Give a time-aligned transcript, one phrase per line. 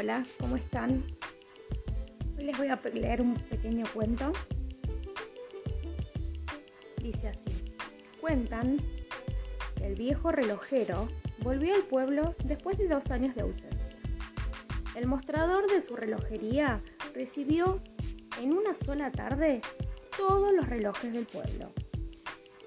[0.00, 1.02] Hola, ¿cómo están?
[2.36, 4.30] Hoy les voy a leer un pequeño cuento.
[7.02, 7.50] Dice así.
[8.20, 8.76] Cuentan
[9.74, 11.08] que el viejo relojero
[11.42, 13.98] volvió al pueblo después de dos años de ausencia.
[14.94, 16.80] El mostrador de su relojería
[17.12, 17.82] recibió
[18.40, 19.62] en una sola tarde
[20.16, 21.72] todos los relojes del pueblo,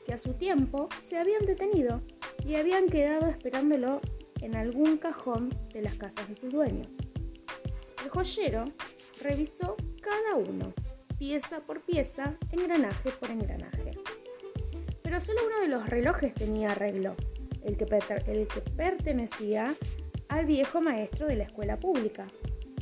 [0.05, 2.01] que a su tiempo se habían detenido
[2.45, 4.01] y habían quedado esperándolo
[4.41, 6.89] en algún cajón de las casas de sus dueños.
[8.03, 8.65] El joyero
[9.21, 10.73] revisó cada uno,
[11.19, 13.91] pieza por pieza, engranaje por engranaje.
[15.03, 17.15] Pero solo uno de los relojes tenía arreglo,
[17.63, 17.85] el que,
[18.75, 19.75] pertenecía
[20.29, 22.25] al viejo maestro de la escuela pública.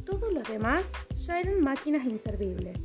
[0.05, 2.77] Todos los demás ya eran máquinas inservibles.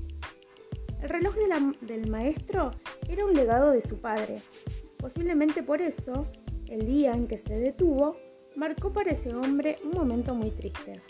[1.01, 1.35] El reloj
[1.83, 2.71] del maestro
[3.09, 4.41] era un legado de su padre.
[4.97, 6.27] Posiblemente por eso,
[6.67, 8.17] el día en que se detuvo,
[8.57, 11.01] marcó para ese hombre un momento muy triste.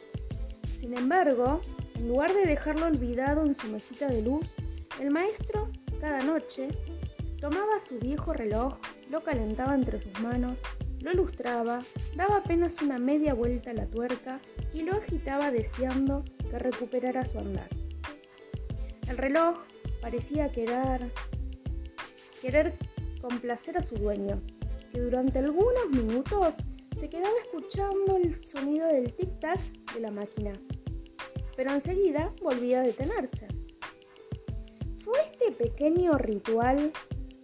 [0.84, 1.62] Sin embargo,
[1.94, 4.54] en lugar de dejarlo olvidado en su mesita de luz,
[5.00, 6.68] el maestro, cada noche,
[7.40, 8.74] tomaba su viejo reloj,
[9.08, 10.58] lo calentaba entre sus manos,
[11.00, 11.80] lo lustraba,
[12.16, 14.42] daba apenas una media vuelta a la tuerca
[14.74, 17.70] y lo agitaba deseando que recuperara su andar.
[19.08, 19.56] El reloj
[20.02, 21.10] parecía querer,
[22.42, 22.74] querer
[23.22, 24.42] complacer a su dueño,
[24.94, 26.58] que durante algunos minutos
[26.94, 29.58] se quedaba escuchando el sonido del tic-tac
[29.92, 30.52] de la máquina,
[31.56, 33.48] pero enseguida volvía a detenerse.
[34.98, 36.92] Fue este pequeño ritual,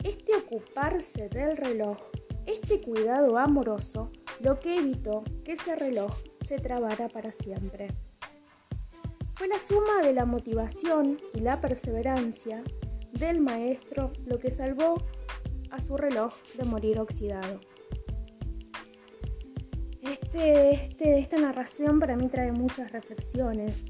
[0.05, 1.97] este ocuparse del reloj,
[2.47, 6.13] este cuidado amoroso, lo que evitó que ese reloj
[6.47, 7.89] se trabara para siempre.
[9.35, 12.63] Fue la suma de la motivación y la perseverancia
[13.13, 15.03] del maestro lo que salvó
[15.71, 17.61] a su reloj de morir oxidado.
[20.03, 23.87] Este, este, esta narración para mí trae muchas reflexiones.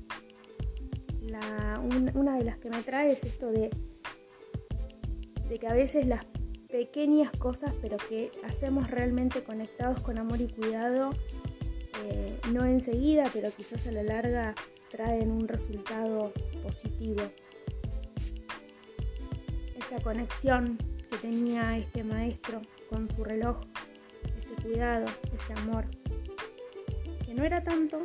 [2.15, 3.71] una de las que me trae es esto de,
[5.49, 6.25] de que a veces las
[6.69, 11.11] pequeñas cosas, pero que hacemos realmente conectados con amor y cuidado,
[12.05, 14.55] eh, no enseguida, pero quizás a la larga
[14.91, 16.33] traen un resultado
[16.63, 17.23] positivo.
[19.77, 20.79] Esa conexión
[21.11, 23.59] que tenía este maestro con su reloj,
[24.39, 25.07] ese cuidado,
[25.37, 25.87] ese amor
[27.41, 28.03] no era tanto,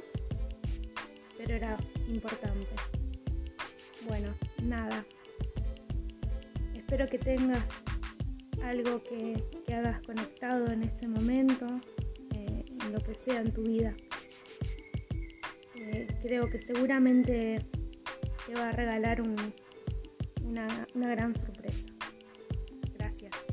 [1.38, 1.76] pero era
[2.08, 2.70] importante.
[4.08, 4.30] Bueno,
[4.64, 5.06] nada.
[6.74, 7.68] Espero que tengas
[8.64, 11.68] algo que, hagas conectado en ese momento,
[12.34, 13.94] eh, en lo que sea en tu vida.
[15.76, 17.60] Eh, creo que seguramente
[18.48, 19.22] te va a regalar
[20.42, 21.95] una gran sorpresa.
[23.22, 23.45] Gracias.